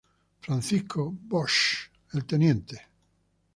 [0.39, 2.81] Francisco Bosch, el Tte.